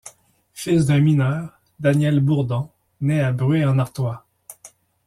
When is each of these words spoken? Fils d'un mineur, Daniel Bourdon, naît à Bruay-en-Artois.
Fils 0.53 0.87
d'un 0.87 0.99
mineur, 0.99 1.59
Daniel 1.79 2.21
Bourdon, 2.21 2.71
naît 3.01 3.21
à 3.21 3.31
Bruay-en-Artois. 3.31 4.25